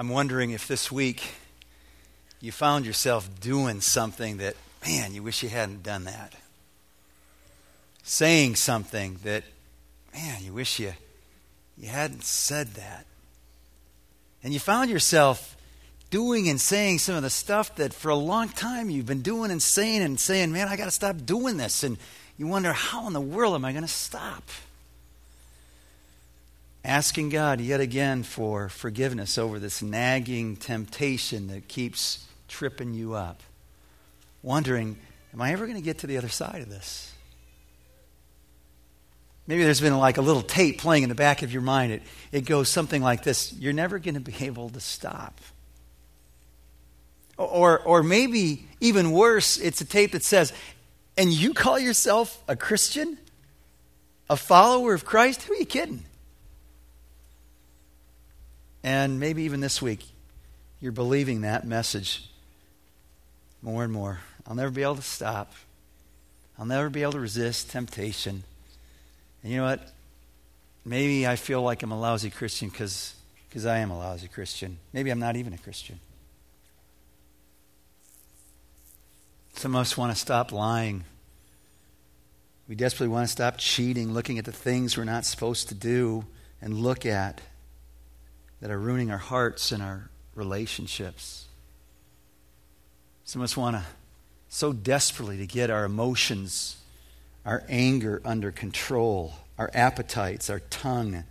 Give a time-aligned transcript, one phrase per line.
[0.00, 1.22] I'm wondering if this week
[2.40, 6.32] you found yourself doing something that, man, you wish you hadn't done that.
[8.02, 9.44] Saying something that,
[10.14, 10.94] man, you wish you,
[11.76, 13.04] you hadn't said that.
[14.42, 15.54] And you found yourself
[16.08, 19.50] doing and saying some of the stuff that for a long time you've been doing
[19.50, 21.82] and saying and saying, man, I got to stop doing this.
[21.82, 21.98] And
[22.38, 24.44] you wonder, how in the world am I going to stop?
[26.84, 33.42] Asking God yet again for forgiveness over this nagging temptation that keeps tripping you up.
[34.42, 34.96] Wondering,
[35.34, 37.12] am I ever going to get to the other side of this?
[39.46, 41.92] Maybe there's been like a little tape playing in the back of your mind.
[41.92, 45.40] It, it goes something like this You're never going to be able to stop.
[47.36, 50.52] Or, or maybe even worse, it's a tape that says,
[51.16, 53.18] And you call yourself a Christian?
[54.28, 55.42] A follower of Christ?
[55.42, 56.04] Who are you kidding?
[58.82, 60.06] And maybe even this week,
[60.80, 62.30] you're believing that message
[63.62, 64.20] more and more.
[64.46, 65.52] I'll never be able to stop.
[66.58, 68.42] I'll never be able to resist temptation.
[69.42, 69.92] And you know what?
[70.84, 73.14] Maybe I feel like I'm a lousy Christian because
[73.66, 74.78] I am a lousy Christian.
[74.92, 76.00] Maybe I'm not even a Christian.
[79.54, 81.04] Some of us want to stop lying.
[82.66, 86.24] We desperately want to stop cheating, looking at the things we're not supposed to do
[86.62, 87.42] and look at
[88.60, 91.46] that are ruining our hearts and our relationships.
[93.24, 93.84] Some of us want to
[94.48, 96.76] so desperately to get our emotions,
[97.46, 101.22] our anger under control, our appetites, our tongue,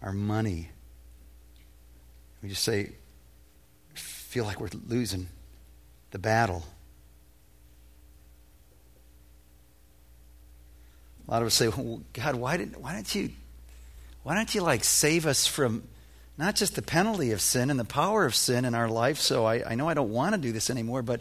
[0.00, 0.70] our money.
[2.40, 2.92] We just say,
[3.94, 5.26] feel like we're losing
[6.12, 6.62] the battle.
[11.26, 13.30] A lot of us say, well, God, why didn't, why didn't you,
[14.22, 15.82] why don't you like save us from
[16.40, 19.44] not just the penalty of sin and the power of sin in our life, so
[19.44, 21.20] I, I know I don't want to do this anymore, but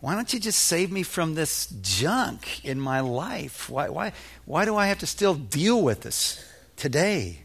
[0.00, 3.68] why don't you just save me from this junk in my life?
[3.68, 4.12] Why, why,
[4.44, 6.44] why do I have to still deal with this
[6.76, 7.40] today?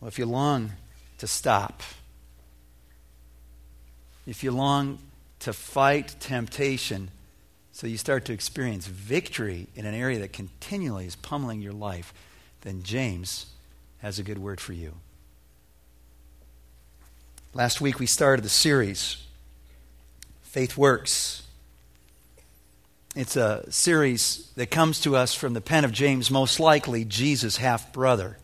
[0.00, 0.74] Well, if you long
[1.18, 1.82] to stop,
[4.28, 5.00] if you long
[5.40, 7.10] to fight temptation,
[7.72, 12.14] so you start to experience victory in an area that continually is pummeling your life,
[12.60, 13.46] then James
[13.98, 14.94] has a good word for you.
[17.54, 19.24] Last week we started the series,
[20.42, 21.42] Faith Works.
[23.16, 27.56] It's a series that comes to us from the pen of James, most likely Jesus'
[27.56, 28.38] half brother.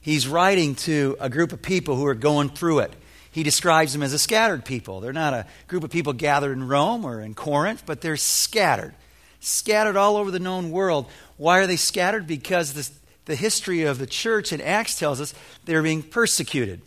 [0.00, 2.92] He's writing to a group of people who are going through it.
[3.30, 5.00] He describes them as a scattered people.
[5.00, 8.94] They're not a group of people gathered in Rome or in Corinth, but they're scattered.
[9.38, 11.06] Scattered all over the known world.
[11.36, 12.26] Why are they scattered?
[12.26, 12.90] Because the
[13.24, 15.34] the history of the church in Acts tells us
[15.64, 16.80] they're being persecuted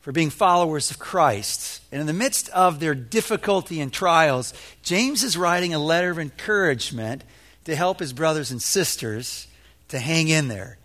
[0.00, 1.82] for being followers of Christ.
[1.90, 6.18] And in the midst of their difficulty and trials, James is writing a letter of
[6.18, 7.24] encouragement
[7.64, 9.46] to help his brothers and sisters
[9.88, 10.78] to hang in there,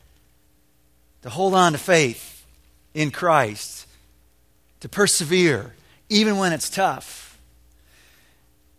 [1.21, 2.45] to hold on to faith
[2.93, 3.87] in Christ,
[4.79, 5.73] to persevere,
[6.09, 7.39] even when it's tough.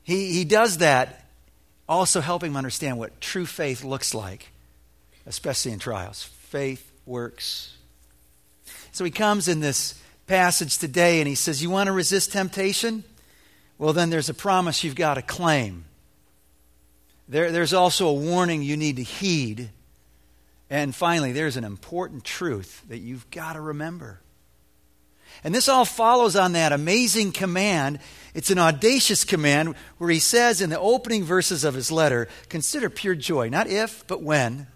[0.02, 1.24] He, he does that
[1.88, 4.48] also helping them understand what true faith looks like
[5.26, 6.22] especially in trials.
[6.22, 7.76] Faith works.
[8.92, 13.04] So he comes in this passage today and he says, You want to resist temptation?
[13.78, 15.84] Well, then there's a promise you've got to claim.
[17.28, 19.70] There, there's also a warning you need to heed.
[20.70, 24.20] And finally, there's an important truth that you've got to remember.
[25.42, 27.98] And this all follows on that amazing command.
[28.34, 32.88] It's an audacious command where he says in the opening verses of his letter, Consider
[32.88, 34.68] pure joy, not if, but when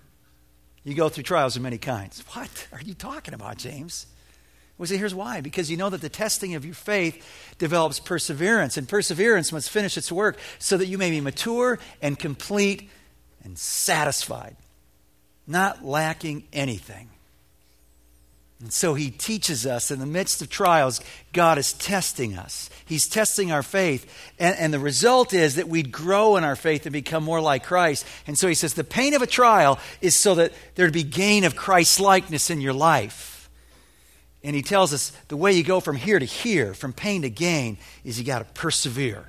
[0.88, 2.22] you go through trials of many kinds.
[2.32, 4.06] What are you talking about, James?
[4.78, 5.40] Well, see, here's why.
[5.40, 7.24] Because you know that the testing of your faith
[7.58, 12.18] develops perseverance, and perseverance must finish its work so that you may be mature and
[12.18, 12.88] complete
[13.42, 14.56] and satisfied,
[15.46, 17.10] not lacking anything.
[18.60, 21.00] And so he teaches us in the midst of trials,
[21.32, 22.70] God is testing us.
[22.84, 24.12] He's testing our faith.
[24.38, 27.62] And, and, the result is that we'd grow in our faith and become more like
[27.64, 28.04] Christ.
[28.26, 31.44] And so he says the pain of a trial is so that there'd be gain
[31.44, 33.48] of Christ likeness in your life.
[34.42, 37.30] And he tells us the way you go from here to here, from pain to
[37.30, 39.24] gain, is you got to persevere.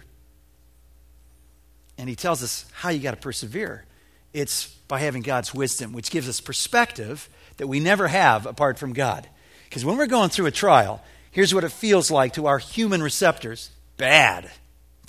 [2.00, 3.86] And he tells us how you got to persevere.
[4.34, 8.94] It's by having God's wisdom, which gives us perspective that we never have apart from
[8.94, 9.28] God.
[9.66, 13.04] Because when we're going through a trial, here's what it feels like to our human
[13.04, 14.50] receptors bad.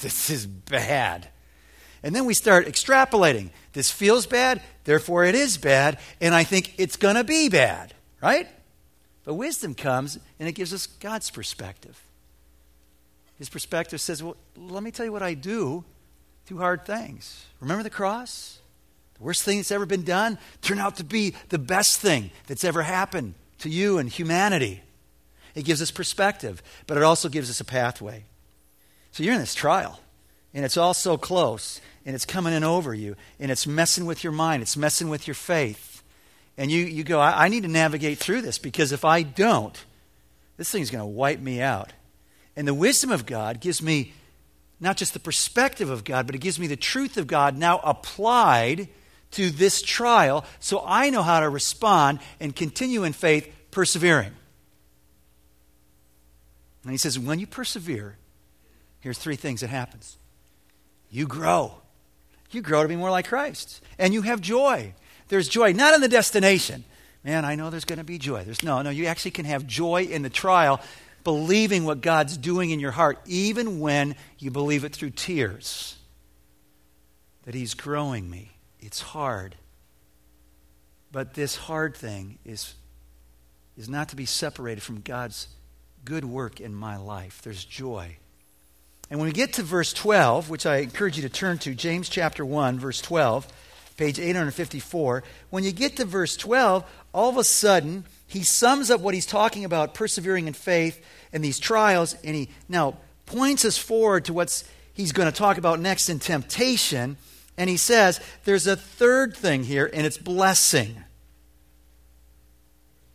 [0.00, 1.28] This is bad.
[2.02, 3.50] And then we start extrapolating.
[3.72, 7.94] This feels bad, therefore it is bad, and I think it's going to be bad,
[8.22, 8.48] right?
[9.24, 12.00] But wisdom comes and it gives us God's perspective.
[13.38, 15.84] His perspective says, Well, let me tell you what I do
[16.46, 17.46] through hard things.
[17.60, 18.59] Remember the cross?
[19.20, 22.64] The worst thing that's ever been done turned out to be the best thing that's
[22.64, 24.80] ever happened to you and humanity.
[25.54, 28.24] It gives us perspective, but it also gives us a pathway.
[29.12, 30.00] So you're in this trial,
[30.54, 34.24] and it's all so close, and it's coming in over you, and it's messing with
[34.24, 36.02] your mind, it's messing with your faith.
[36.56, 39.84] And you, you go, I, I need to navigate through this because if I don't,
[40.56, 41.92] this thing's going to wipe me out.
[42.56, 44.14] And the wisdom of God gives me
[44.80, 47.80] not just the perspective of God, but it gives me the truth of God now
[47.84, 48.88] applied
[49.32, 54.32] to this trial so I know how to respond and continue in faith, persevering.
[56.82, 58.16] And he says, when you persevere,
[59.00, 60.16] here's three things that happens.
[61.10, 61.74] You grow.
[62.50, 63.82] You grow to be more like Christ.
[63.98, 64.94] And you have joy.
[65.28, 66.84] There's joy, not in the destination.
[67.22, 68.44] Man, I know there's going to be joy.
[68.44, 70.80] There's no, no, you actually can have joy in the trial
[71.22, 75.96] believing what God's doing in your heart, even when you believe it through tears.
[77.44, 78.50] That He's growing me.
[78.80, 79.56] It's hard.
[81.12, 82.74] But this hard thing is,
[83.76, 85.48] is not to be separated from God's
[86.04, 87.42] good work in my life.
[87.42, 88.16] There's joy.
[89.10, 92.08] And when we get to verse 12, which I encourage you to turn to, James
[92.08, 93.46] chapter 1, verse 12,
[93.96, 99.00] page 854, when you get to verse 12, all of a sudden, he sums up
[99.00, 103.76] what he's talking about, persevering in faith and these trials, and he now points us
[103.76, 104.62] forward to what
[104.92, 107.16] he's going to talk about next in temptation.
[107.60, 111.04] And he says there's a third thing here, and it's blessing.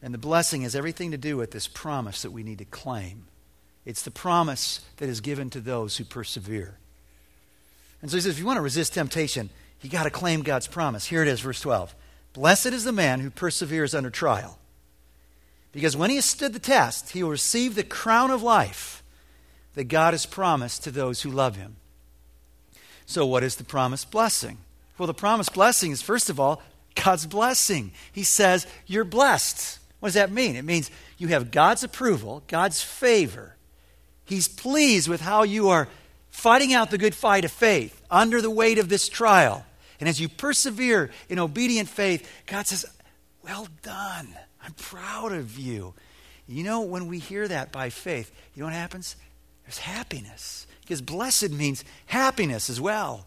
[0.03, 3.25] And the blessing has everything to do with this promise that we need to claim.
[3.86, 6.77] It's the promise that is given to those who persevere.
[8.03, 9.50] And so he says, if you want to resist temptation,
[9.81, 11.06] you got to claim God's promise.
[11.06, 11.95] Here it is, verse 12.
[12.33, 14.59] Blessed is the man who perseveres under trial.
[15.71, 19.01] Because when he has stood the test, he will receive the crown of life
[19.74, 21.77] that God has promised to those who love him.
[23.06, 24.57] So, what is the promised blessing?
[24.98, 26.62] Well, the promised blessing is, first of all,
[26.96, 27.92] God's blessing.
[28.12, 29.80] He says, You're blessed.
[30.00, 30.56] What does that mean?
[30.56, 33.56] It means you have God's approval, God's favor.
[34.25, 35.88] He's pleased with how you are
[36.30, 39.66] fighting out the good fight of faith under the weight of this trial.
[40.00, 42.86] And as you persevere in obedient faith, God says,
[43.44, 44.36] Well done.
[44.63, 45.94] I'm proud of you.
[46.48, 49.16] You know, when we hear that by faith, you know what happens?
[49.63, 50.68] There's happiness.
[50.85, 53.25] Because blessed means happiness as well.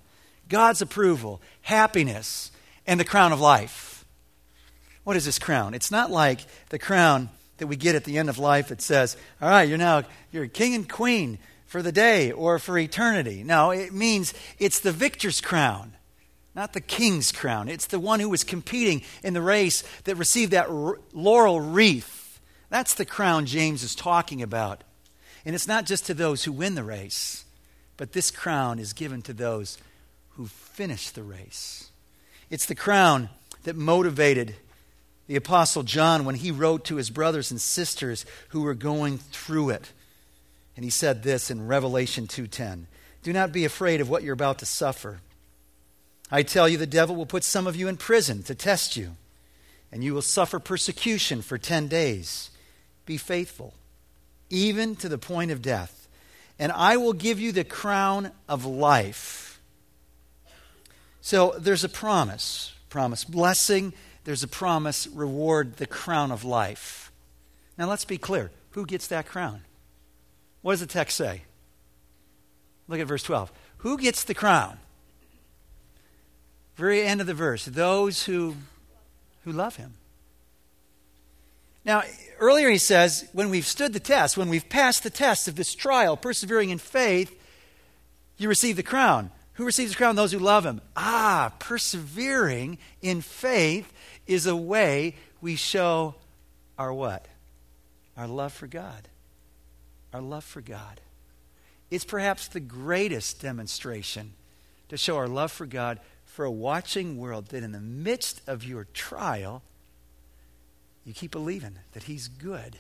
[0.49, 2.51] God's approval, happiness,
[2.87, 4.05] and the crown of life.
[5.05, 5.75] What is this crown?
[5.75, 6.41] It's not like
[6.71, 7.29] the crown
[7.59, 10.47] that we get at the end of life that says, all right, you're now you're
[10.47, 13.43] king and queen for the day or for eternity.
[13.43, 15.93] No, it means it's the victor's crown
[16.59, 17.69] not the king's crown.
[17.69, 20.69] It's the one who was competing in the race that received that
[21.13, 22.41] laurel wreath.
[22.69, 24.83] That's the crown James is talking about.
[25.45, 27.45] And it's not just to those who win the race,
[27.99, 29.77] but this crown is given to those
[30.31, 31.91] who finish the race.
[32.49, 33.29] It's the crown
[33.65, 34.55] that motivated
[35.27, 39.71] the apostle John when he wrote to his brothers and sisters who were going through
[39.71, 39.93] it.
[40.75, 42.87] And he said this in Revelation 2:10,
[43.23, 45.21] "Do not be afraid of what you're about to suffer."
[46.31, 49.17] I tell you, the devil will put some of you in prison to test you,
[49.91, 52.51] and you will suffer persecution for 10 days.
[53.07, 53.75] Be faithful,
[54.51, 55.98] even to the point of death,
[56.59, 59.61] and I will give you the crown of life.
[61.21, 63.93] So there's a promise promise blessing,
[64.25, 67.13] there's a promise reward, the crown of life.
[67.77, 69.63] Now let's be clear who gets that crown?
[70.63, 71.43] What does the text say?
[72.89, 73.53] Look at verse 12.
[73.79, 74.79] Who gets the crown?
[76.77, 77.65] Very end of the verse.
[77.65, 78.55] Those who,
[79.45, 79.95] who love him.
[81.89, 82.03] Now,
[82.39, 85.75] earlier he says, when we've stood the test, when we've passed the test of this
[85.75, 87.35] trial, persevering in faith,
[88.37, 89.31] you receive the crown.
[89.55, 90.15] Who receives the crown?
[90.15, 90.83] Those who love him.
[90.95, 93.91] Ah, persevering in faith
[94.27, 96.15] is a way we show
[96.79, 97.27] our what?
[98.19, 99.09] Our love for God.
[100.13, 101.01] Our love for God.
[101.91, 104.35] It's perhaps the greatest demonstration
[104.91, 108.63] to show our love for God for a watching world that in the midst of
[108.63, 109.63] your trial,
[111.09, 112.77] you keep believing that He's good.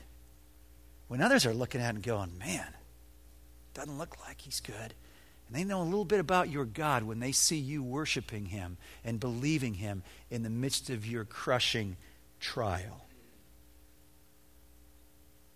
[1.09, 2.67] When others are looking at it and going, man,
[3.73, 4.93] doesn't look like He's good.
[5.47, 8.77] And they know a little bit about your God when they see you worshiping Him
[9.03, 11.97] and believing Him in the midst of your crushing
[12.39, 13.07] trial.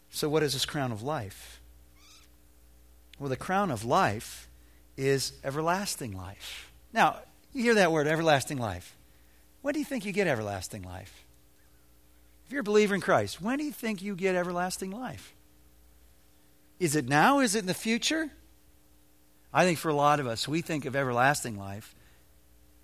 [0.09, 1.61] So, what is this crown of life?
[3.19, 4.49] Well, the crown of life
[4.97, 6.73] is everlasting life.
[6.95, 7.19] Now,
[7.53, 8.97] you hear that word, everlasting life.
[9.61, 11.23] What do you think you get everlasting life?
[12.53, 15.33] If you're a believer in Christ, when do you think you get everlasting life?
[16.79, 17.39] Is it now?
[17.39, 18.29] Is it in the future?
[19.55, 21.95] I think for a lot of us, we think of everlasting life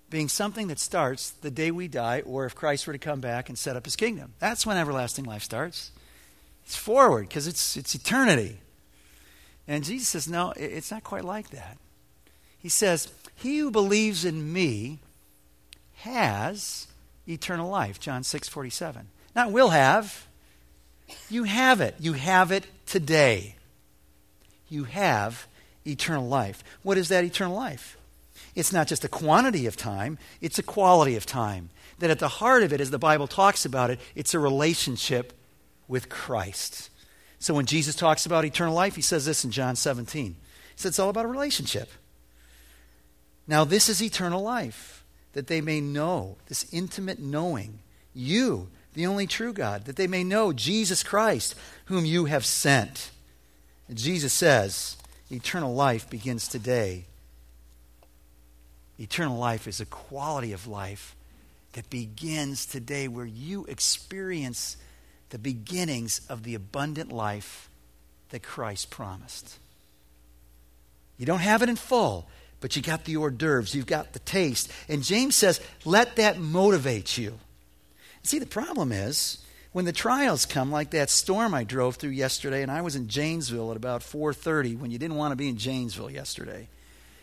[0.09, 3.47] being something that starts the day we die, or if Christ were to come back
[3.47, 4.33] and set up his kingdom.
[4.39, 5.91] That's when everlasting life starts.
[6.65, 8.57] It's forward because it's, it's eternity.
[9.67, 11.77] And Jesus says, no, it's not quite like that.
[12.57, 14.97] He says, He who believes in me
[15.97, 16.87] has
[17.27, 17.99] eternal life.
[17.99, 19.09] John 6 47.
[19.35, 20.27] Not will have.
[21.29, 21.95] You have it.
[21.99, 23.55] You have it today.
[24.67, 25.47] You have
[25.85, 26.63] eternal life.
[26.83, 27.97] What is that eternal life?
[28.55, 31.69] It's not just a quantity of time, it's a quality of time.
[31.99, 35.33] That at the heart of it, as the Bible talks about it, it's a relationship
[35.87, 36.89] with Christ.
[37.39, 40.25] So when Jesus talks about eternal life, he says this in John 17.
[40.25, 40.35] He
[40.75, 41.89] says it's all about a relationship.
[43.47, 47.79] Now, this is eternal life, that they may know, this intimate knowing,
[48.13, 51.55] you, the only true God, that they may know Jesus Christ,
[51.85, 53.11] whom you have sent.
[53.87, 54.97] And Jesus says,
[55.31, 57.05] eternal life begins today.
[58.99, 61.15] Eternal life is a quality of life
[61.73, 64.75] that begins today where you experience
[65.29, 67.69] the beginnings of the abundant life
[68.29, 69.57] that Christ promised.
[71.17, 72.27] You don't have it in full,
[72.59, 74.71] but you got the hors d'oeuvres, you've got the taste.
[74.87, 77.39] And James says, let that motivate you.
[78.23, 82.61] See, the problem is when the trials come, like that storm I drove through yesterday,
[82.63, 85.57] and I was in Janesville at about 4:30 when you didn't want to be in
[85.57, 86.67] Janesville yesterday,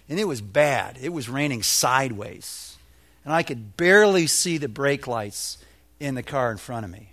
[0.08, 0.98] and it was bad.
[1.00, 2.76] It was raining sideways,
[3.24, 5.58] and I could barely see the brake lights
[5.98, 7.12] in the car in front of me.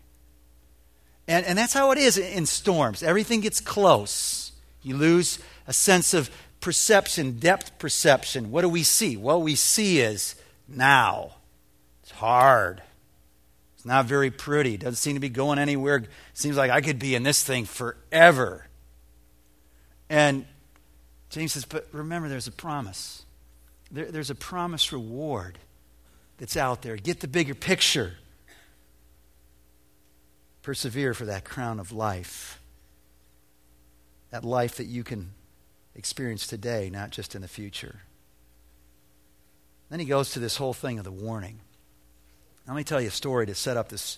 [1.27, 3.01] And, and that's how it is in storms.
[3.01, 4.51] Everything gets close.
[4.81, 8.51] You lose a sense of perception, depth perception.
[8.51, 9.15] What do we see?
[9.15, 10.35] What we see is
[10.67, 11.35] now.
[12.01, 12.81] It's hard.
[13.83, 14.77] It's not very pretty.
[14.77, 16.05] Doesn't seem to be going anywhere.
[16.33, 18.65] Seems like I could be in this thing forever.
[20.09, 20.45] And
[21.29, 23.25] James says, but remember, there's a promise.
[23.91, 25.59] There, there's a promise reward
[26.37, 26.95] that's out there.
[26.95, 28.13] Get the bigger picture.
[30.61, 32.61] Persevere for that crown of life.
[34.29, 35.31] That life that you can
[35.93, 38.03] experience today, not just in the future.
[39.89, 41.59] Then he goes to this whole thing of the warning.
[42.67, 44.17] Let me tell you a story to set up this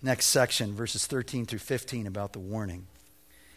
[0.00, 2.86] next section, verses 13 through 15, about the warning.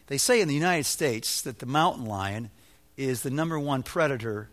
[0.08, 2.50] They say in the United States that the mountain lion
[2.98, 4.50] is the number one predator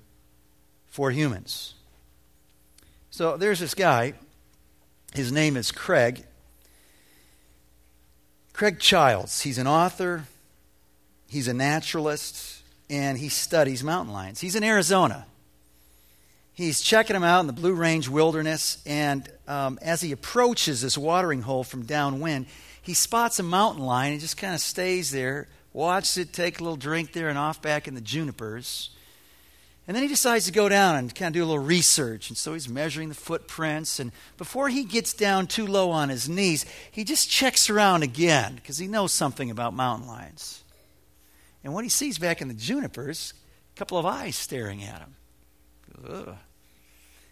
[0.87, 1.75] for humans.
[3.10, 4.14] So there's this guy.
[5.14, 6.25] His name is Craig.
[8.52, 9.40] Craig Childs.
[9.40, 10.25] He's an author,
[11.26, 14.40] he's a naturalist, and he studies mountain lions.
[14.40, 15.26] He's in Arizona
[16.52, 20.97] he's checking them out in the Blue Range wilderness, and um, as he approaches this
[20.97, 22.47] watering hole from downwind,
[22.83, 26.62] he spots a mountain lion and just kind of stays there, watches it take a
[26.62, 28.90] little drink there, and off back in the junipers.
[29.87, 32.28] And then he decides to go down and kind of do a little research.
[32.28, 33.99] And so he's measuring the footprints.
[33.99, 38.54] And before he gets down too low on his knees, he just checks around again
[38.54, 40.62] because he knows something about mountain lions.
[41.64, 43.35] And what he sees back in the junipers,
[43.75, 45.16] a couple of eyes staring at him.
[46.09, 46.37] Ugh.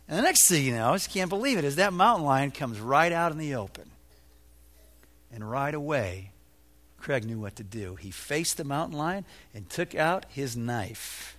[0.09, 2.51] And the next thing you know, I just can't believe it, is that mountain lion
[2.51, 3.91] comes right out in the open.
[5.31, 6.31] And right away,
[6.97, 7.97] Craig knew what to do.
[7.97, 11.37] He faced the mountain lion and took out his knife.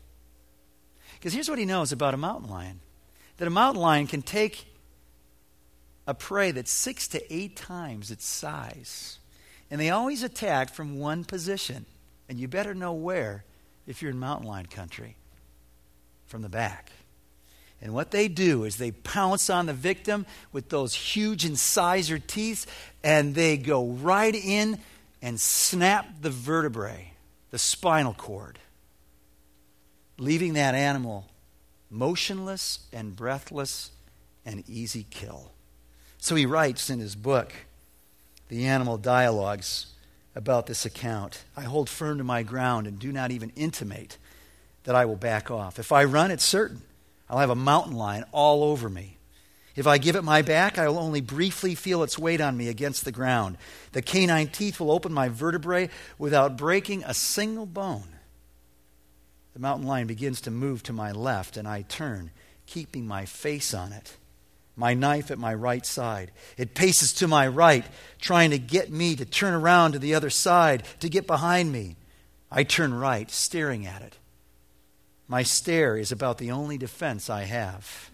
[1.14, 2.80] Because here's what he knows about a mountain lion
[3.38, 4.66] that a mountain lion can take
[6.06, 9.20] a prey that's six to eight times its size.
[9.72, 11.86] And they always attack from one position.
[12.28, 13.46] And you better know where
[13.88, 15.16] if you're in mountain lion country
[16.26, 16.92] from the back.
[17.82, 22.66] And what they do is they pounce on the victim with those huge incisor teeth
[23.04, 24.80] and they go right in
[25.22, 27.14] and snap the vertebrae,
[27.52, 28.60] the spinal cord,
[30.18, 31.26] leaving that animal
[31.90, 33.92] motionless and breathless
[34.46, 35.52] and easy kill.
[36.18, 37.54] So he writes in his book,
[38.50, 39.88] The Animal Dialogues,
[40.36, 41.44] about this account.
[41.58, 44.18] I hold firm to my ground and do not even intimate
[44.84, 45.80] that I will back off.
[45.80, 46.82] If I run, it's certain
[47.30, 49.18] I'll have a mountain lion all over me.
[49.76, 52.68] If I give it my back, I will only briefly feel its weight on me
[52.68, 53.58] against the ground.
[53.94, 58.10] The canine teeth will open my vertebrae without breaking a single bone.
[59.54, 62.32] The mountain lion begins to move to my left, and I turn,
[62.66, 64.18] keeping my face on it,
[64.76, 66.32] my knife at my right side.
[66.58, 67.86] It paces to my right,
[68.20, 71.96] trying to get me to turn around to the other side, to get behind me.
[72.52, 74.18] I turn right, staring at it.
[75.30, 78.10] My stare is about the only defense I have.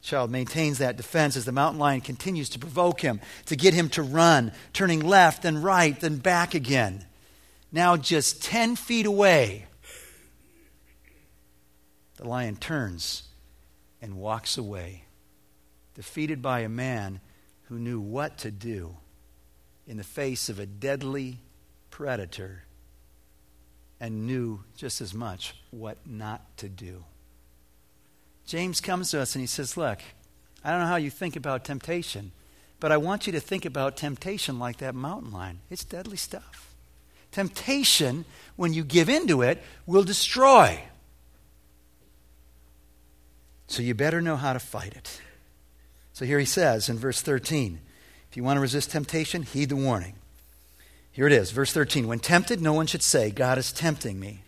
[0.00, 3.88] Childs maintains that defense as the mountain lion continues to provoke him, to get him
[3.90, 7.04] to run, turning left and right, then back again.
[7.72, 9.66] Now, just 10 feet away,
[12.16, 13.24] the lion turns
[14.00, 15.02] and walks away,
[15.96, 17.20] defeated by a man
[17.64, 18.96] who knew what to do
[19.84, 21.40] in the face of a deadly
[21.90, 22.62] predator
[24.00, 27.04] and knew just as much what not to do.
[28.46, 29.98] James comes to us and he says, Look,
[30.64, 32.32] I don't know how you think about temptation,
[32.80, 35.60] but I want you to think about temptation like that mountain lion.
[35.70, 36.74] It's deadly stuff.
[37.30, 38.24] Temptation,
[38.56, 40.80] when you give into it, will destroy.
[43.66, 45.20] So you better know how to fight it.
[46.14, 47.80] So here he says in verse 13
[48.30, 50.14] if you want to resist temptation, heed the warning.
[51.18, 52.06] Here it is, verse 13.
[52.06, 54.42] When tempted, no one should say, God is tempting me.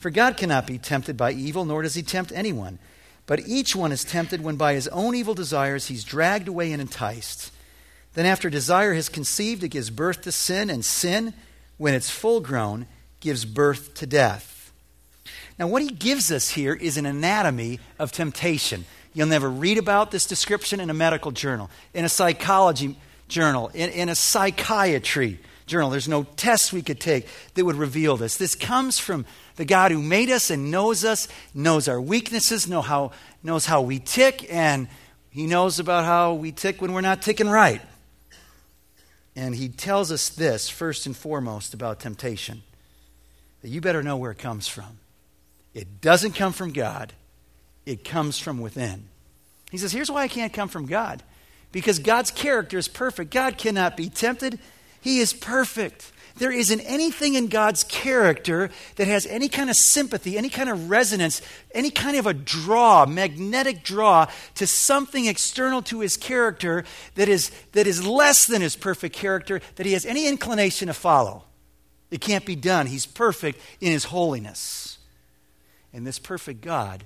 [0.00, 2.80] For God cannot be tempted by evil, nor does he tempt anyone.
[3.26, 6.82] But each one is tempted when by his own evil desires he's dragged away and
[6.82, 7.52] enticed.
[8.14, 11.34] Then, after desire has conceived, it gives birth to sin, and sin,
[11.76, 12.86] when it's full grown,
[13.20, 14.72] gives birth to death.
[15.56, 18.86] Now, what he gives us here is an anatomy of temptation.
[19.14, 22.96] You'll never read about this description in a medical journal, in a psychology
[23.28, 25.90] journal, in, in a psychiatry journal.
[25.90, 28.36] There's no tests we could take that would reveal this.
[28.36, 29.24] This comes from
[29.56, 33.82] the God who made us and knows us, knows our weaknesses, know how, knows how
[33.82, 34.88] we tick, and
[35.30, 37.80] He knows about how we tick when we're not ticking right.
[39.36, 42.62] And He tells us this, first and foremost, about temptation
[43.62, 44.98] that you better know where it comes from.
[45.74, 47.12] It doesn't come from God,
[47.86, 49.08] it comes from within.
[49.70, 51.22] He says, Here's why I can't come from God
[51.72, 53.30] because God's character is perfect.
[53.30, 54.58] God cannot be tempted
[55.00, 56.12] he is perfect.
[56.38, 60.88] There isn't anything in God's character that has any kind of sympathy, any kind of
[60.88, 61.42] resonance,
[61.74, 66.84] any kind of a draw, magnetic draw to something external to his character
[67.16, 70.94] that is, that is less than his perfect character that he has any inclination to
[70.94, 71.44] follow.
[72.10, 72.86] It can't be done.
[72.86, 74.98] He's perfect in his holiness.
[75.92, 77.04] And this perfect God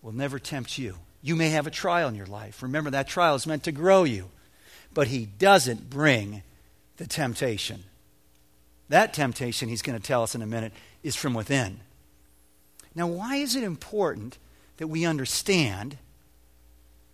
[0.00, 0.94] will never tempt you.
[1.22, 2.62] You may have a trial in your life.
[2.62, 4.30] Remember, that trial is meant to grow you.
[4.94, 6.42] But he doesn't bring
[6.98, 7.84] the temptation.
[8.88, 11.80] That temptation, he's going to tell us in a minute, is from within.
[12.94, 14.38] Now, why is it important
[14.76, 15.96] that we understand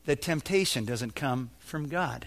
[0.04, 2.26] that temptation doesn't come from God?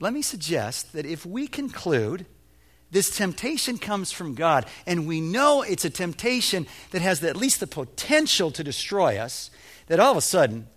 [0.00, 2.26] Let me suggest that if we conclude
[2.90, 7.60] this temptation comes from God, and we know it's a temptation that has at least
[7.60, 9.50] the potential to destroy us,
[9.88, 10.68] that all of a sudden,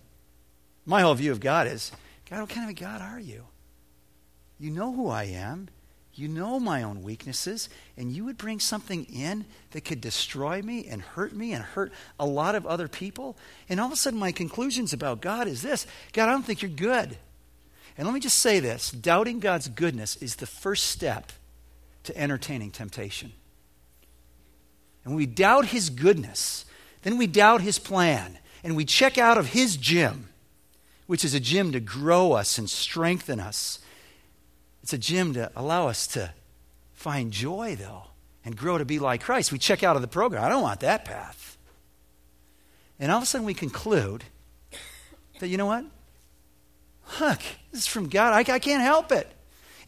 [0.84, 1.92] my whole view of God is
[2.28, 3.44] God, what kind of a God are you?
[4.62, 5.66] You know who I am.
[6.14, 10.86] You know my own weaknesses, and you would bring something in that could destroy me
[10.86, 13.36] and hurt me and hurt a lot of other people.
[13.68, 16.62] And all of a sudden, my conclusions about God is this God, I don't think
[16.62, 17.18] you're good.
[17.98, 21.32] And let me just say this doubting God's goodness is the first step
[22.04, 23.32] to entertaining temptation.
[25.04, 26.66] And when we doubt his goodness,
[27.02, 30.28] then we doubt his plan, and we check out of his gym,
[31.08, 33.80] which is a gym to grow us and strengthen us
[34.82, 36.32] it's a gym to allow us to
[36.92, 38.04] find joy, though,
[38.44, 39.52] and grow to be like Christ.
[39.52, 40.44] We check out of the program.
[40.44, 41.56] I don't want that path.
[42.98, 44.24] And all of a sudden we conclude
[45.40, 45.84] that, you know what?
[47.20, 47.40] Look,
[47.70, 48.32] this is from God.
[48.32, 49.28] I, I can't help it.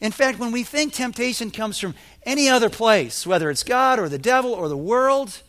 [0.01, 4.09] In fact, when we think temptation comes from any other place, whether it's God or
[4.09, 5.41] the devil or the world,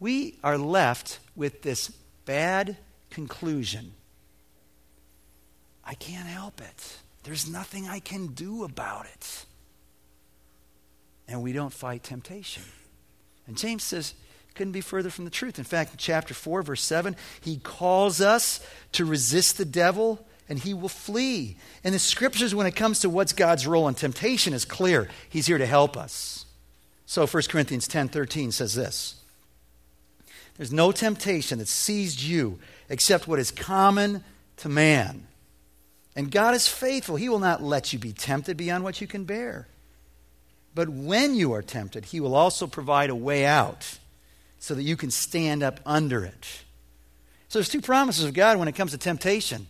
[0.00, 1.88] we are left with this
[2.24, 2.76] bad
[3.10, 3.92] conclusion
[5.88, 6.98] I can't help it.
[7.28, 9.44] There's nothing I can do about it.
[11.28, 12.62] And we don't fight temptation.
[13.46, 14.14] And James says,
[14.54, 15.58] couldn't be further from the truth.
[15.58, 20.58] In fact, in chapter 4, verse 7, he calls us to resist the devil and
[20.58, 21.58] he will flee.
[21.84, 25.10] And the scriptures, when it comes to what's God's role in temptation, is clear.
[25.28, 26.46] He's here to help us.
[27.04, 29.16] So 1 Corinthians 10 13 says this
[30.56, 34.24] There's no temptation that seized you except what is common
[34.56, 35.27] to man.
[36.18, 37.14] And God is faithful.
[37.14, 39.68] He will not let you be tempted beyond what you can bear.
[40.74, 44.00] But when you are tempted, He will also provide a way out
[44.58, 46.64] so that you can stand up under it.
[47.46, 49.68] So there's two promises of God when it comes to temptation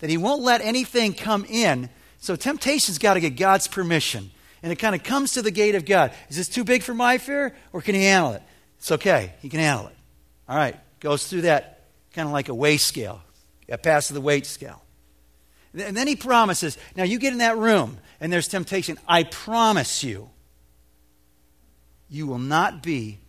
[0.00, 1.88] that He won't let anything come in.
[2.18, 4.30] So temptation's got to get God's permission.
[4.62, 6.12] And it kind of comes to the gate of God.
[6.28, 8.42] Is this too big for my fear, or can He handle it?
[8.76, 9.32] It's okay.
[9.40, 9.96] He can handle it.
[10.46, 10.76] All right.
[11.00, 13.22] Goes through that kind of like a weigh scale.
[13.66, 14.82] Got past the weight scale.
[15.74, 18.98] And then he promises, now you get in that room and there's temptation.
[19.06, 20.30] I promise you,
[22.08, 23.20] you will not be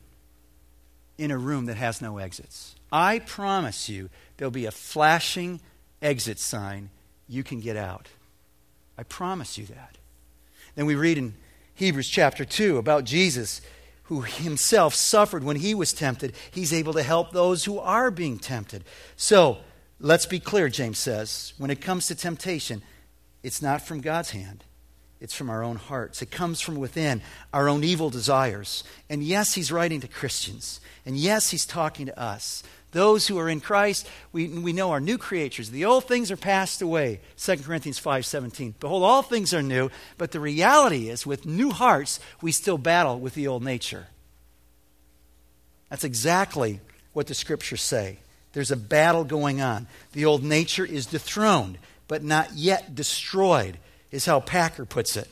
[1.18, 2.76] in a room that has no exits.
[2.92, 5.62] I promise you there'll be a flashing
[6.02, 6.90] exit sign.
[7.28, 8.08] You can get out.
[8.98, 9.98] I promise you that.
[10.76, 11.36] Then we read in
[11.76, 13.62] Hebrews chapter 2 about Jesus
[14.04, 16.34] who himself suffered when he was tempted.
[16.52, 18.84] He's able to help those who are being tempted.
[19.16, 19.60] So,
[20.02, 21.54] let's be clear, James says.
[21.58, 22.82] When it comes to temptation,
[23.44, 24.64] it's not from God's hand.
[25.20, 26.22] It's from our own hearts.
[26.24, 27.22] It comes from within,
[27.54, 28.84] our own evil desires.
[29.10, 30.82] And yes, he's writing to Christians.
[31.06, 32.64] And yes, he's talking to us.
[32.92, 35.70] Those who are in Christ, we, we know are new creatures.
[35.70, 37.22] The old things are passed away.
[37.38, 38.74] 2 Corinthians 5.17.
[38.80, 43.20] Behold, all things are new, but the reality is, with new hearts, we still battle
[43.20, 44.08] with the old nature.
[45.90, 46.82] That's exactly
[47.14, 48.20] what the scriptures say.
[48.54, 49.88] There's a battle going on.
[50.12, 53.78] The old nature is dethroned, but not yet destroyed
[54.12, 55.30] is how Packer puts it.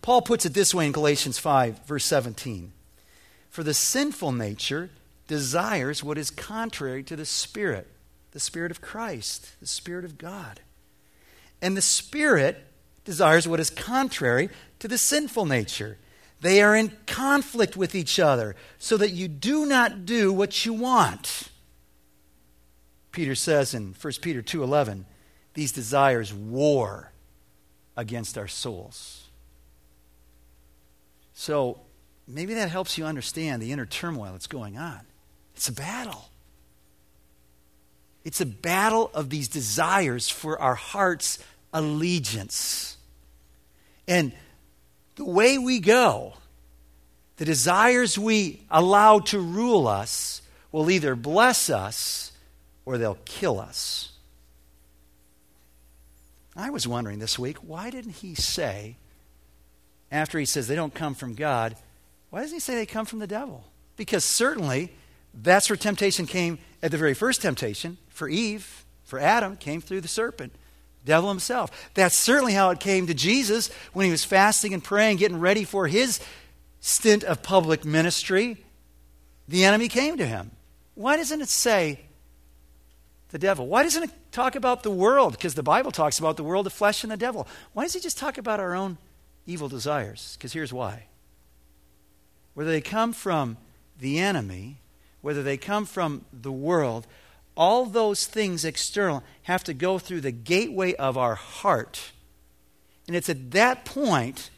[0.00, 2.72] Paul puts it this way in Galatians 5, verse 17
[3.50, 4.90] For the sinful nature
[5.28, 7.86] desires what is contrary to the Spirit,
[8.32, 10.60] the Spirit of Christ, the Spirit of God.
[11.60, 12.64] And the Spirit
[13.04, 14.48] desires what is contrary
[14.80, 15.98] to the sinful nature.
[16.40, 20.72] They are in conflict with each other so that you do not do what you
[20.72, 21.48] want.
[23.12, 25.04] Peter says in 1 Peter 2:11,
[25.54, 27.12] these desires war
[27.96, 29.28] against our souls.
[31.34, 31.80] So
[32.26, 35.00] maybe that helps you understand the inner turmoil that's going on.
[35.54, 36.30] It's a battle.
[38.24, 41.38] It's a battle of these desires for our heart's
[41.72, 42.96] allegiance.
[44.08, 44.32] And
[45.16, 46.34] the way we go,
[47.36, 52.31] the desires we allow to rule us, will either bless us
[52.84, 54.12] or they'll kill us.
[56.56, 58.96] I was wondering this week, why didn't he say,
[60.10, 61.76] after he says they don't come from God,
[62.30, 63.64] why doesn't he say they come from the devil?
[63.96, 64.92] Because certainly
[65.34, 70.02] that's where temptation came at the very first temptation for Eve, for Adam, came through
[70.02, 70.52] the serpent,
[71.04, 71.90] devil himself.
[71.94, 75.64] That's certainly how it came to Jesus when he was fasting and praying, getting ready
[75.64, 76.20] for his
[76.80, 78.58] stint of public ministry.
[79.48, 80.50] The enemy came to him.
[80.94, 82.00] Why doesn't it say
[83.32, 83.66] the devil?
[83.66, 85.32] Why doesn't it talk about the world?
[85.32, 87.48] Because the Bible talks about the world, the flesh, and the devil.
[87.72, 88.98] Why does he just talk about our own
[89.46, 90.36] evil desires?
[90.38, 91.06] Because here's why.
[92.54, 93.56] Whether they come from
[93.98, 94.78] the enemy,
[95.22, 97.06] whether they come from the world,
[97.56, 102.12] all those things external have to go through the gateway of our heart.
[103.06, 104.50] And it's at that point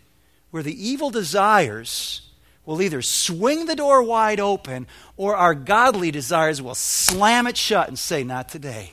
[0.50, 2.30] where the evil desires
[2.66, 7.88] will either swing the door wide open or our godly desires will slam it shut
[7.88, 8.92] and say, Not today.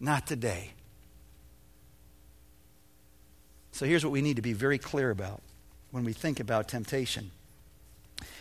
[0.00, 0.72] Not today.
[3.72, 5.42] So here's what we need to be very clear about
[5.90, 7.30] when we think about temptation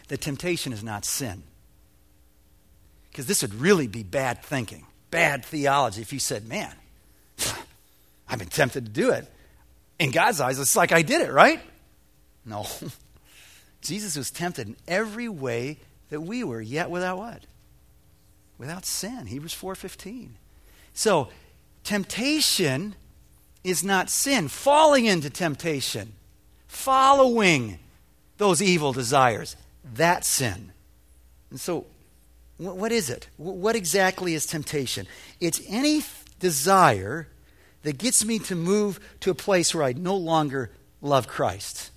[0.08, 1.44] that temptation is not sin.
[3.10, 6.74] Because this would really be bad thinking, bad theology if you said, Man,
[8.30, 9.32] I've been tempted to do it.
[9.98, 11.62] In God's eyes, it's like I did it, right?
[12.46, 12.66] No.
[13.86, 15.78] Jesus was tempted in every way
[16.10, 17.44] that we were, yet without what?
[18.58, 19.28] Without sin.
[19.28, 20.38] Hebrews 4:15.
[20.94, 21.30] So,
[21.84, 22.96] temptation
[23.64, 24.48] is not sin.
[24.48, 26.14] Falling into temptation,
[26.68, 27.80] following
[28.38, 30.72] those evil desires, that's sin.
[31.50, 31.86] And so,
[32.58, 33.28] what is it?
[33.38, 35.08] What exactly is temptation?
[35.40, 36.04] It's any
[36.40, 37.28] desire
[37.84, 40.72] that gets me to move to a place where I no longer
[41.02, 41.92] love Christ.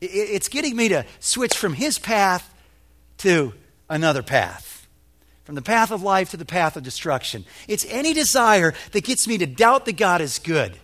[0.00, 2.52] It's getting me to switch from his path
[3.18, 3.54] to
[3.88, 4.86] another path.
[5.44, 7.44] From the path of life to the path of destruction.
[7.68, 10.76] It's any desire that gets me to doubt that God is good,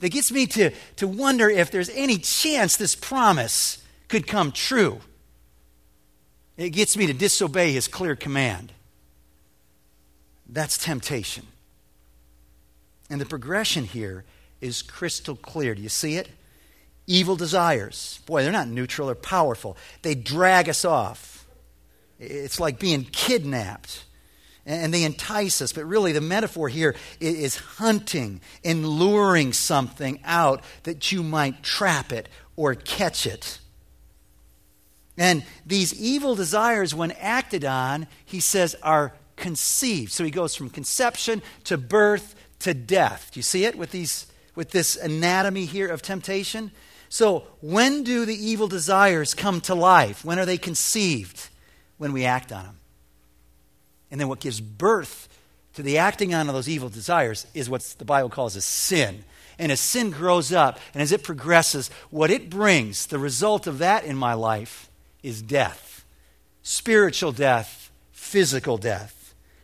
[0.00, 5.00] that gets me to, to wonder if there's any chance this promise could come true.
[6.56, 8.72] It gets me to disobey his clear command.
[10.48, 11.46] That's temptation.
[13.10, 14.24] And the progression here
[14.60, 15.74] is crystal clear.
[15.74, 16.28] Do you see it?
[17.08, 18.20] Evil desires.
[18.26, 19.76] Boy, they're not neutral, they're powerful.
[20.02, 21.46] They drag us off.
[22.20, 24.04] It's like being kidnapped.
[24.66, 25.72] And they entice us.
[25.72, 32.12] But really, the metaphor here is hunting and luring something out that you might trap
[32.12, 33.60] it or catch it.
[35.16, 40.12] And these evil desires, when acted on, he says, are conceived.
[40.12, 43.30] So he goes from conception to birth to death.
[43.32, 46.72] Do you see it with, these, with this anatomy here of temptation?
[47.08, 50.24] So, when do the evil desires come to life?
[50.24, 51.48] When are they conceived?
[51.96, 52.78] When we act on them.
[54.10, 55.28] And then what gives birth
[55.74, 59.24] to the acting on of those evil desires is what the Bible calls a sin.
[59.58, 63.78] And as sin grows up and as it progresses, what it brings, the result of
[63.78, 64.88] that in my life,
[65.22, 65.88] is death
[66.62, 69.14] spiritual death, physical death.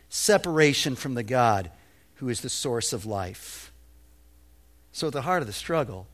[0.09, 1.69] separation from the God
[2.15, 3.71] who is the source of life.
[4.93, 6.07] So, at the heart of the struggle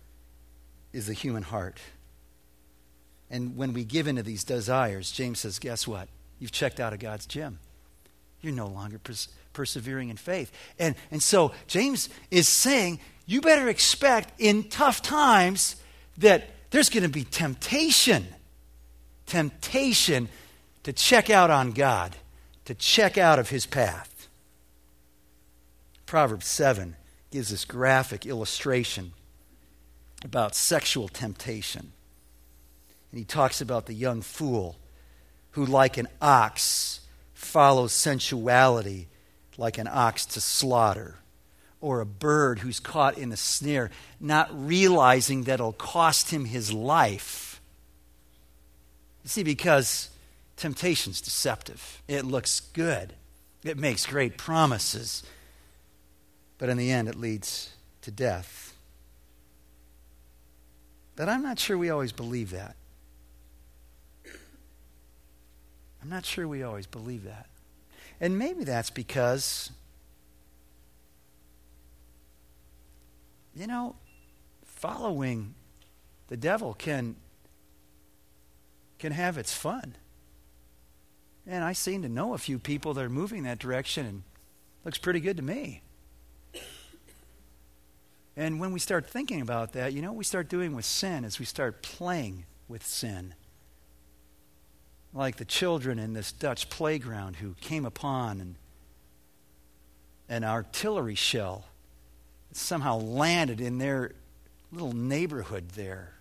[0.93, 1.80] is the human heart.
[3.30, 6.10] And when we give into these desires, James says, guess what?
[6.39, 7.60] You've checked out of God's gym.
[8.41, 10.51] You're no longer pers- persevering in faith.
[10.77, 15.77] And, and so James is saying, you better expect in tough times
[16.17, 18.27] that there's going to be temptation.
[19.27, 20.27] Temptation
[20.84, 22.15] to check out on God,
[22.65, 24.27] to check out of his path.
[26.06, 26.95] Proverbs 7
[27.32, 29.13] gives this graphic illustration
[30.23, 31.91] about sexual temptation.
[33.12, 34.77] And he talks about the young fool
[35.51, 37.01] who, like an ox,
[37.34, 39.07] follows sensuality
[39.57, 41.15] like an ox to slaughter,
[41.79, 46.73] or a bird who's caught in a snare, not realizing that it'll cost him his
[46.73, 47.62] life.
[49.23, 50.10] You see, because
[50.57, 53.13] temptation's deceptive, it looks good,
[53.63, 55.23] it makes great promises,
[56.57, 58.70] but in the end, it leads to death.
[61.15, 62.76] But I'm not sure we always believe that.
[66.02, 67.47] I'm not sure we always believe that.
[68.19, 69.71] And maybe that's because,
[73.56, 73.95] you know,
[74.65, 75.54] following
[76.28, 77.15] the devil can,
[78.97, 79.95] can have its fun.
[81.45, 84.24] And I seem to know a few people that are moving that direction and
[84.86, 85.82] looks pretty good to me.
[88.36, 91.26] And when we start thinking about that, you know what we start doing with sin
[91.26, 93.34] is we start playing with sin
[95.13, 98.56] like the children in this Dutch playground who came upon an,
[100.30, 101.65] an artillery shell
[102.50, 104.13] that somehow landed in their
[104.72, 106.13] little neighborhood there.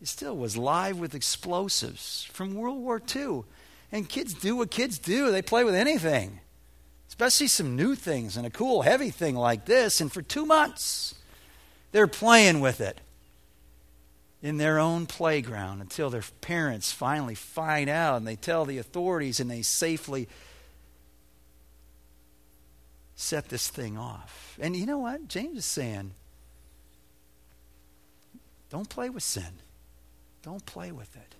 [0.00, 3.42] It still was live with explosives from World War II.
[3.90, 6.40] And kids do what kids do, they play with anything,
[7.08, 10.00] especially some new things and a cool, heavy thing like this.
[10.00, 11.14] And for two months,
[11.92, 13.00] they're playing with it
[14.42, 19.40] in their own playground until their parents finally find out and they tell the authorities
[19.40, 20.28] and they safely
[23.16, 24.56] set this thing off.
[24.60, 25.26] And you know what?
[25.28, 26.12] James is saying
[28.70, 29.60] don't play with sin,
[30.42, 31.34] don't play with it.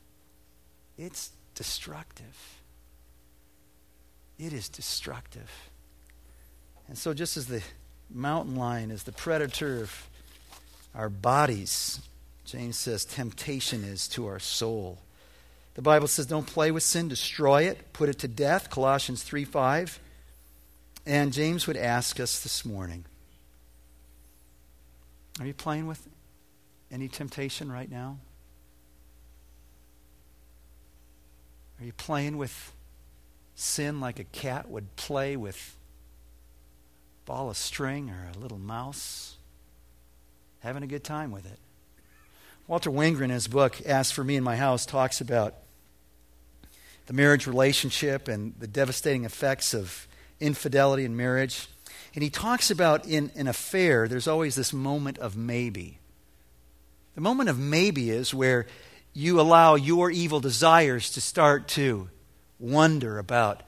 [0.96, 2.58] It's destructive.
[4.38, 5.50] It is destructive.
[6.88, 7.62] And so, just as the
[8.10, 10.07] mountain lion is the predator of
[10.98, 12.00] our bodies,
[12.44, 14.98] James says temptation is to our soul.
[15.74, 19.44] The Bible says don't play with sin, destroy it, put it to death, Colossians 3
[19.44, 20.00] 5.
[21.06, 23.04] And James would ask us this morning
[25.38, 26.06] Are you playing with
[26.90, 28.18] any temptation right now?
[31.80, 32.72] Are you playing with
[33.54, 35.76] sin like a cat would play with
[37.22, 39.37] a ball of string or a little mouse?
[40.60, 41.58] Having a good time with it.
[42.66, 45.54] Walter Wangerin, in his book, As for Me in My House, talks about
[47.06, 50.06] the marriage relationship and the devastating effects of
[50.40, 51.68] infidelity in marriage.
[52.14, 55.98] And he talks about in an affair, there's always this moment of maybe.
[57.14, 58.66] The moment of maybe is where
[59.14, 62.10] you allow your evil desires to start to
[62.58, 63.62] wonder about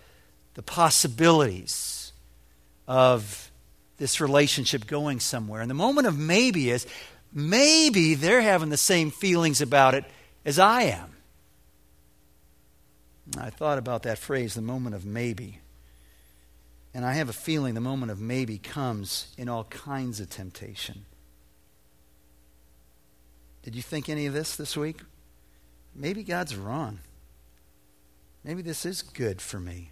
[0.55, 2.13] the possibilities
[2.87, 3.50] of
[4.01, 5.61] this relationship going somewhere.
[5.61, 6.87] And the moment of maybe is
[7.33, 10.05] maybe they're having the same feelings about it
[10.45, 11.17] as I am.
[13.39, 15.61] I thought about that phrase, the moment of maybe.
[16.95, 21.05] And I have a feeling the moment of maybe comes in all kinds of temptation.
[23.63, 25.01] Did you think any of this this week?
[25.95, 27.01] Maybe God's wrong.
[28.43, 29.91] Maybe this is good for me.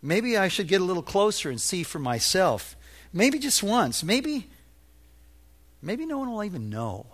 [0.00, 2.76] Maybe I should get a little closer and see for myself.
[3.12, 4.02] Maybe just once.
[4.02, 4.46] Maybe
[5.82, 7.06] Maybe no one will even know.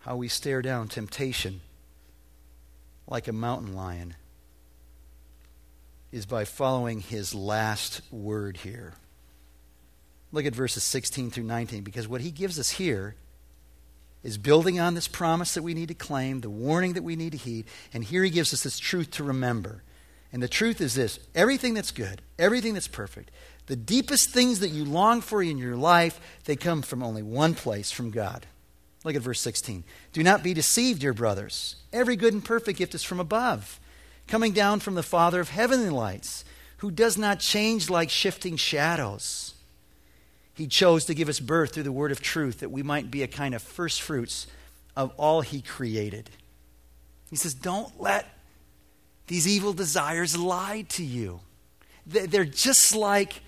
[0.00, 1.60] How we stare down temptation
[3.06, 4.16] like a mountain lion
[6.10, 8.94] is by following his last word here.
[10.32, 13.14] Look at verses 16 through 19, because what he gives us here
[14.22, 17.32] is building on this promise that we need to claim, the warning that we need
[17.32, 19.82] to heed, and here he gives us this truth to remember
[20.32, 23.30] and the truth is this everything that's good, everything that's perfect,
[23.66, 27.54] the deepest things that you long for in your life, they come from only one
[27.54, 28.46] place from God.
[29.04, 29.84] Look at verse 16.
[30.12, 31.76] Do not be deceived, dear brothers.
[31.92, 33.78] Every good and perfect gift is from above,
[34.26, 36.44] coming down from the Father of heavenly lights,
[36.78, 39.51] who does not change like shifting shadows.
[40.54, 43.22] He chose to give us birth through the word of truth that we might be
[43.22, 44.46] a kind of first fruits
[44.96, 46.30] of all he created.
[47.30, 48.26] He says, Don't let
[49.26, 51.40] these evil desires lie to you.
[52.06, 53.40] They're just like,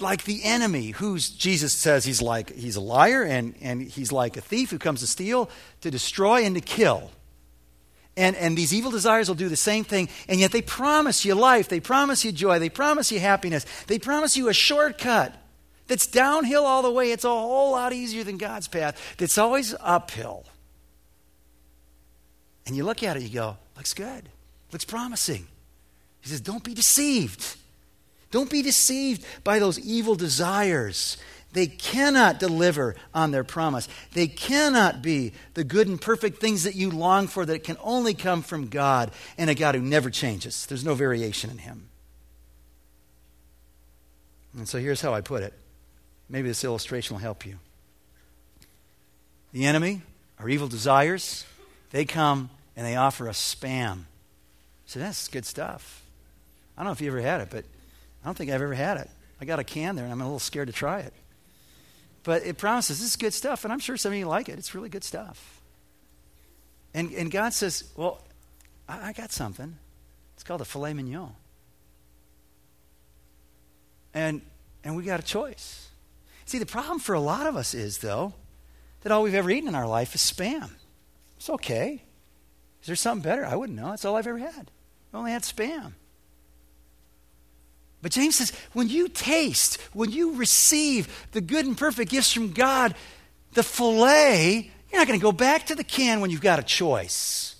[0.00, 4.36] like the enemy, who's Jesus says he's like he's a liar and, and he's like
[4.36, 5.48] a thief who comes to steal,
[5.82, 7.10] to destroy, and to kill.
[8.16, 11.34] And, and these evil desires will do the same thing, and yet they promise you
[11.34, 15.34] life, they promise you joy, they promise you happiness, they promise you a shortcut
[15.86, 17.12] that's downhill all the way.
[17.12, 20.44] It's a whole lot easier than God's path, that's always uphill.
[22.66, 24.28] And you look at it, you go, looks good,
[24.72, 25.46] looks promising.
[26.20, 27.56] He says, don't be deceived.
[28.32, 31.16] Don't be deceived by those evil desires.
[31.52, 33.88] They cannot deliver on their promise.
[34.12, 38.12] They cannot be the good and perfect things that you long for that can only
[38.12, 40.66] come from God and a God who never changes.
[40.66, 41.88] There's no variation in Him.
[44.56, 45.54] And so here's how I put it.
[46.28, 47.58] Maybe this illustration will help you.
[49.52, 50.02] The enemy,
[50.38, 51.44] our evil desires,
[51.90, 54.02] they come and they offer us spam.
[54.86, 56.02] So that's good stuff.
[56.76, 57.64] I don't know if you ever had it, but
[58.22, 59.10] I don't think I've ever had it.
[59.40, 61.12] I got a can there, and I'm a little scared to try it.
[62.22, 64.58] But it promises this is good stuff, and I'm sure some of you like it.
[64.58, 65.60] It's really good stuff.
[66.92, 68.22] And, and God says, Well,
[68.88, 69.76] I, I got something.
[70.34, 71.32] It's called a filet mignon.
[74.12, 74.40] And,
[74.82, 75.88] and we got a choice.
[76.46, 78.32] See, the problem for a lot of us is, though,
[79.02, 80.70] that all we've ever eaten in our life is spam.
[81.36, 82.02] It's okay.
[82.80, 83.44] Is there something better?
[83.44, 83.90] I wouldn't know.
[83.90, 84.70] That's all I've ever had.
[85.12, 85.92] I only had spam.
[88.00, 92.52] But James says, when you taste, when you receive the good and perfect gifts from
[92.52, 92.94] God,
[93.54, 96.62] the filet, you're not going to go back to the can when you've got a
[96.62, 97.56] choice.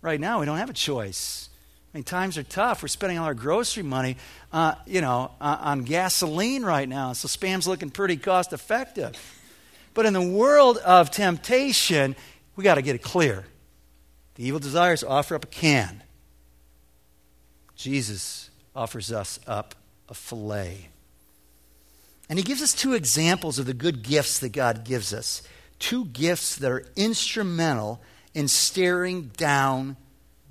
[0.00, 1.50] Right now, we don't have a choice.
[1.92, 2.82] I mean, times are tough.
[2.82, 4.16] We're spending all our grocery money,
[4.50, 9.14] uh, you know, uh, on gasoline right now, so spam's looking pretty cost effective.
[9.92, 12.16] But in the world of temptation,
[12.56, 13.44] we got to get it clear.
[14.36, 16.02] The evil desires offer up a can.
[17.76, 19.74] Jesus offers us up
[20.08, 20.88] a filet.
[22.30, 25.42] And he gives us two examples of the good gifts that God gives us.
[25.78, 28.00] Two gifts that are instrumental
[28.32, 29.96] in staring down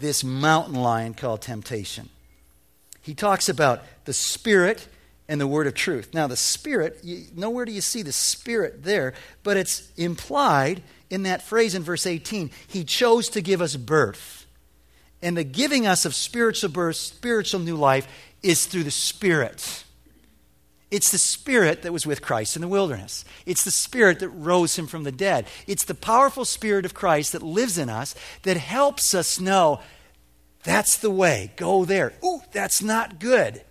[0.01, 2.09] this mountain lion called temptation.
[3.01, 4.87] He talks about the Spirit
[5.27, 6.13] and the word of truth.
[6.13, 11.23] Now, the Spirit, you, nowhere do you see the Spirit there, but it's implied in
[11.23, 12.51] that phrase in verse 18.
[12.67, 14.41] He chose to give us birth
[15.21, 18.07] and the giving us of spiritual birth, spiritual new life,
[18.41, 19.83] is through the Spirit.
[20.91, 23.23] It's the Spirit that was with Christ in the wilderness.
[23.45, 25.47] It's the Spirit that rose him from the dead.
[25.65, 29.79] It's the powerful Spirit of Christ that lives in us that helps us know
[30.63, 31.53] that's the way.
[31.55, 32.13] Go there.
[32.23, 33.63] Ooh, that's not good.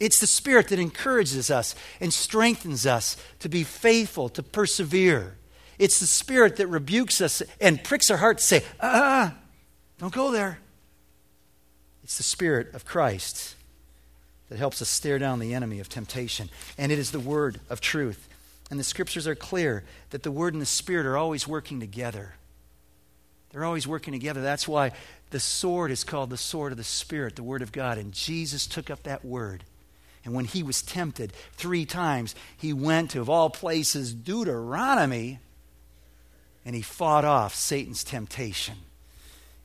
[0.00, 5.36] It's the Spirit that encourages us and strengthens us to be faithful, to persevere.
[5.78, 9.34] It's the Spirit that rebukes us and pricks our heart to say, ah,
[9.98, 10.58] don't go there.
[12.02, 13.54] It's the Spirit of Christ
[14.54, 16.48] that helps us stare down the enemy of temptation.
[16.78, 18.28] And it is the Word of truth.
[18.70, 22.34] And the Scriptures are clear that the Word and the Spirit are always working together.
[23.50, 24.42] They're always working together.
[24.42, 24.92] That's why
[25.30, 27.98] the sword is called the sword of the Spirit, the Word of God.
[27.98, 29.64] And Jesus took up that Word.
[30.24, 35.40] And when he was tempted three times, he went to, of all places, Deuteronomy,
[36.64, 38.76] and he fought off Satan's temptation.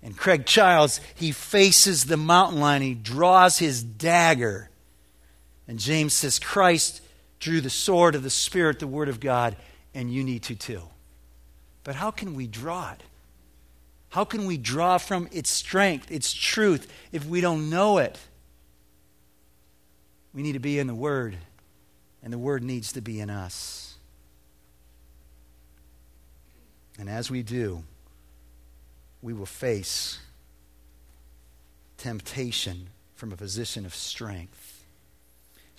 [0.01, 4.68] And Craig Childs, he faces the mountain lion, he draws his dagger.
[5.69, 6.99] And James says, Christ
[7.39, 9.55] drew the sword of the Spirit, the Word of God,
[9.93, 10.81] and you need to too.
[11.83, 13.03] But how can we draw it?
[14.09, 18.17] How can we draw from its strength, its truth, if we don't know it?
[20.33, 21.37] We need to be in the Word,
[22.23, 23.93] and the Word needs to be in us.
[26.97, 27.83] And as we do,
[29.21, 30.17] we will face
[31.97, 34.78] temptation from a position of strength.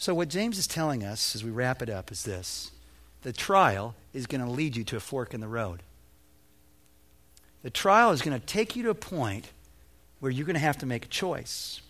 [0.00, 2.70] So, what James is telling us as we wrap it up is this
[3.20, 5.82] the trial is going to lead you to a fork in the road.
[7.62, 9.50] The trial is going to take you to a point
[10.18, 11.82] where you're going to have to make a choice.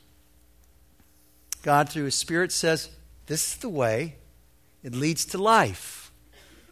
[1.63, 2.91] God, through His Spirit, says,
[3.27, 4.17] This is the way,
[4.83, 6.11] it leads to life.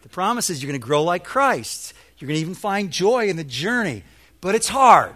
[0.01, 1.93] The promise is you're going to grow like Christ.
[2.17, 4.03] You're going to even find joy in the journey.
[4.41, 5.15] But it's hard.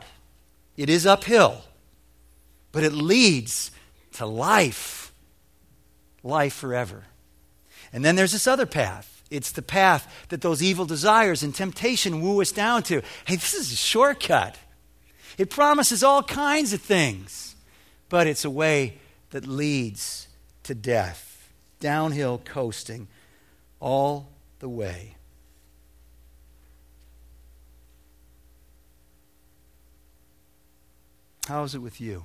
[0.78, 1.64] It is uphill.
[2.72, 3.72] But it leads
[4.14, 5.03] to life.
[6.24, 7.04] Life forever.
[7.92, 9.24] And then there's this other path.
[9.30, 13.02] It's the path that those evil desires and temptation woo us down to.
[13.26, 14.58] Hey, this is a shortcut.
[15.38, 17.56] It promises all kinds of things,
[18.10, 19.00] but it's a way
[19.32, 20.28] that leads
[20.64, 21.52] to death.
[21.80, 23.08] Downhill coasting
[23.80, 25.16] all the way.
[31.48, 32.24] How is it with you?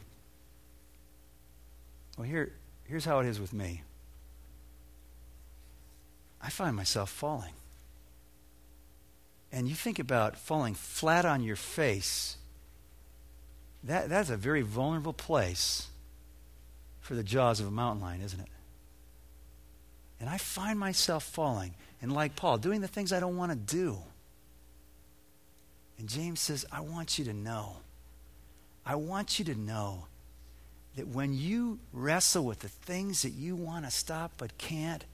[2.16, 2.52] Well, here,
[2.84, 3.82] here's how it is with me.
[6.42, 7.52] I find myself falling.
[9.50, 12.36] And you think about falling flat on your face,
[13.84, 15.88] that, that's a very vulnerable place
[17.00, 18.48] for the jaws of a mountain lion, isn't it?
[20.20, 23.56] And I find myself falling, and like Paul, doing the things I don't want to
[23.56, 23.98] do.
[25.98, 27.76] And James says, I want you to know.
[28.84, 30.06] I want you to know
[30.96, 35.04] that when you wrestle with the things that you want to stop but can't,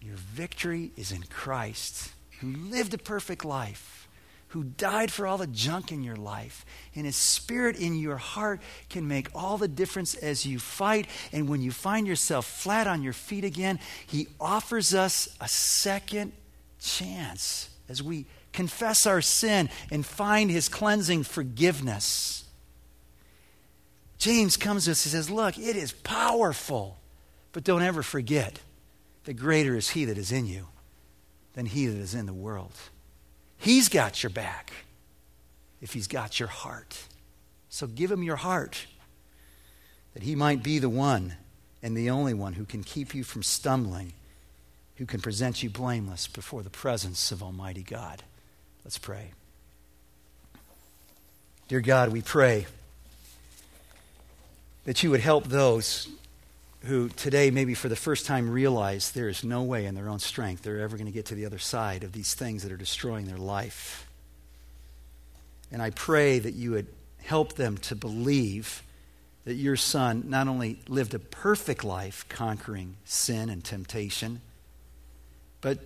[0.00, 4.08] your victory is in Christ, who lived a perfect life,
[4.48, 6.64] who died for all the junk in your life.
[6.94, 11.06] And his spirit in your heart can make all the difference as you fight.
[11.32, 16.32] And when you find yourself flat on your feet again, he offers us a second
[16.80, 22.44] chance as we confess our sin and find his cleansing forgiveness.
[24.18, 26.98] James comes to us and says, Look, it is powerful,
[27.52, 28.60] but don't ever forget
[29.28, 30.68] that greater is he that is in you
[31.52, 32.72] than he that is in the world.
[33.58, 34.72] He's got your back
[35.82, 37.02] if he's got your heart.
[37.68, 38.86] So give him your heart
[40.14, 41.34] that he might be the one
[41.82, 44.14] and the only one who can keep you from stumbling,
[44.96, 48.22] who can present you blameless before the presence of Almighty God.
[48.82, 49.32] Let's pray.
[51.68, 52.66] Dear God, we pray
[54.84, 56.08] that you would help those
[56.84, 60.18] who today, maybe for the first time, realize there is no way in their own
[60.18, 62.76] strength they're ever going to get to the other side of these things that are
[62.76, 64.08] destroying their life.
[65.72, 66.86] And I pray that you would
[67.22, 68.82] help them to believe
[69.44, 74.40] that your son not only lived a perfect life conquering sin and temptation,
[75.60, 75.78] but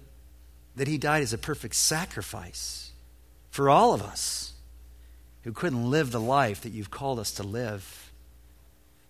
[0.76, 2.90] that he died as a perfect sacrifice
[3.50, 4.52] for all of us
[5.44, 8.11] who couldn't live the life that you've called us to live.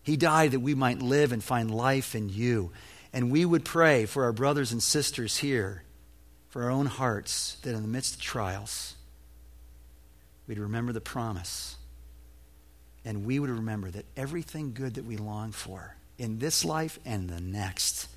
[0.03, 2.73] He died that we might live and find life in you.
[3.13, 5.83] And we would pray for our brothers and sisters here,
[6.49, 8.97] for our own hearts, that in the midst of trials,
[10.47, 11.77] we'd remember the promise.
[13.05, 17.29] And we would remember that everything good that we long for in this life and
[17.29, 18.09] the next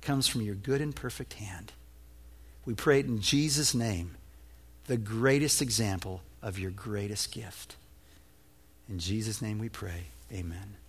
[0.00, 1.72] comes from your good and perfect hand.
[2.64, 4.16] We pray it in Jesus' name,
[4.86, 7.76] the greatest example of your greatest gift.
[8.88, 10.06] In Jesus' name we pray.
[10.32, 10.79] Amen.